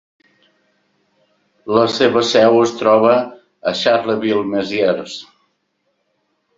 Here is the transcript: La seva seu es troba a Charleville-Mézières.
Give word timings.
La 1.79 1.83
seva 1.99 2.25
seu 2.31 2.59
es 2.63 2.75
troba 2.81 3.13
a 3.21 3.77
Charleville-Mézières. 3.85 5.23